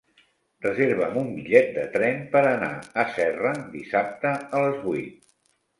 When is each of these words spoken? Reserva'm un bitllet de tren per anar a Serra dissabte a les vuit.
Reserva'm 0.65 1.19
un 1.23 1.29
bitllet 1.35 1.69
de 1.77 1.83
tren 1.97 2.25
per 2.33 2.43
anar 2.55 2.73
a 3.05 3.07
Serra 3.19 3.53
dissabte 3.79 4.37
a 4.41 4.65
les 4.69 4.85
vuit. 4.91 5.21